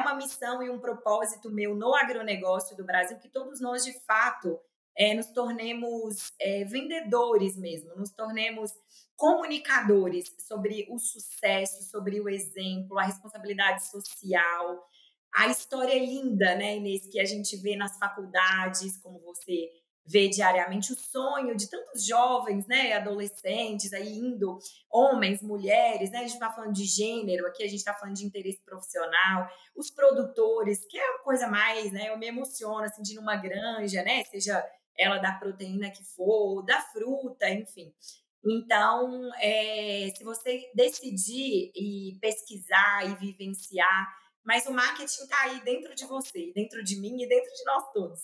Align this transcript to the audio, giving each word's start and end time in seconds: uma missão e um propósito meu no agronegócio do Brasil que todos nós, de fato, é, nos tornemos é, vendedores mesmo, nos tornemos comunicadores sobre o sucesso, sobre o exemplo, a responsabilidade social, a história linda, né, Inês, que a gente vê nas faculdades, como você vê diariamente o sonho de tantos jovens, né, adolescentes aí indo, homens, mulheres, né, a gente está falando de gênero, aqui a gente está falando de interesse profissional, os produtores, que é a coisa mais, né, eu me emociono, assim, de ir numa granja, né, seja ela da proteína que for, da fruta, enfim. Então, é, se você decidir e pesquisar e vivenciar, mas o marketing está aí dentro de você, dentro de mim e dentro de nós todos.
uma 0.00 0.14
missão 0.14 0.62
e 0.62 0.70
um 0.70 0.78
propósito 0.78 1.50
meu 1.50 1.74
no 1.74 1.94
agronegócio 1.94 2.76
do 2.76 2.84
Brasil 2.84 3.18
que 3.18 3.28
todos 3.28 3.60
nós, 3.60 3.84
de 3.84 3.92
fato, 4.00 4.58
é, 4.96 5.14
nos 5.14 5.26
tornemos 5.26 6.32
é, 6.40 6.64
vendedores 6.64 7.56
mesmo, 7.56 7.94
nos 7.96 8.10
tornemos 8.10 8.72
comunicadores 9.16 10.34
sobre 10.38 10.86
o 10.90 10.98
sucesso, 10.98 11.82
sobre 11.84 12.20
o 12.20 12.28
exemplo, 12.28 12.98
a 12.98 13.04
responsabilidade 13.04 13.86
social, 13.86 14.88
a 15.34 15.46
história 15.48 15.98
linda, 15.98 16.54
né, 16.56 16.76
Inês, 16.76 17.06
que 17.06 17.20
a 17.20 17.24
gente 17.24 17.56
vê 17.56 17.76
nas 17.76 17.96
faculdades, 17.98 18.96
como 18.96 19.20
você 19.20 19.70
vê 20.10 20.28
diariamente 20.28 20.92
o 20.92 20.96
sonho 20.96 21.56
de 21.56 21.70
tantos 21.70 22.04
jovens, 22.04 22.66
né, 22.66 22.94
adolescentes 22.94 23.92
aí 23.92 24.12
indo, 24.18 24.58
homens, 24.90 25.40
mulheres, 25.40 26.10
né, 26.10 26.18
a 26.18 26.22
gente 26.22 26.32
está 26.32 26.50
falando 26.50 26.72
de 26.72 26.84
gênero, 26.84 27.46
aqui 27.46 27.62
a 27.62 27.68
gente 27.68 27.78
está 27.78 27.94
falando 27.94 28.16
de 28.16 28.26
interesse 28.26 28.60
profissional, 28.64 29.48
os 29.76 29.88
produtores, 29.90 30.84
que 30.86 30.98
é 30.98 31.14
a 31.14 31.18
coisa 31.18 31.46
mais, 31.46 31.92
né, 31.92 32.08
eu 32.08 32.18
me 32.18 32.26
emociono, 32.26 32.82
assim, 32.82 33.02
de 33.02 33.12
ir 33.12 33.16
numa 33.16 33.36
granja, 33.36 34.02
né, 34.02 34.24
seja 34.24 34.66
ela 34.98 35.18
da 35.18 35.32
proteína 35.32 35.90
que 35.90 36.02
for, 36.02 36.62
da 36.62 36.80
fruta, 36.80 37.48
enfim. 37.48 37.94
Então, 38.44 39.30
é, 39.40 40.08
se 40.16 40.24
você 40.24 40.70
decidir 40.74 41.70
e 41.74 42.18
pesquisar 42.20 43.06
e 43.08 43.14
vivenciar, 43.14 44.08
mas 44.44 44.66
o 44.66 44.72
marketing 44.72 45.22
está 45.22 45.42
aí 45.42 45.60
dentro 45.62 45.94
de 45.94 46.04
você, 46.06 46.50
dentro 46.54 46.82
de 46.82 46.98
mim 46.98 47.22
e 47.22 47.28
dentro 47.28 47.52
de 47.52 47.64
nós 47.64 47.92
todos. 47.92 48.20